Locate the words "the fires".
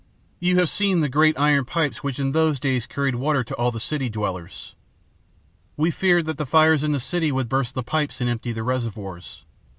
6.39-6.81